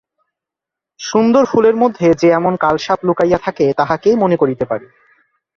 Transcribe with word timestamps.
সুন্দর 0.99 1.43
ফুলের 1.45 1.75
মধ্যে 1.75 2.07
যে 2.13 2.27
এমন 2.29 2.53
কাল-সাপ 2.55 2.99
লুকাইয়া 3.03 3.39
থাকে 3.41 3.65
তাহা 3.77 3.95
কে 3.97 4.11
মনে 4.15 4.35
করিতে 4.37 4.65
পারে? 4.65 4.85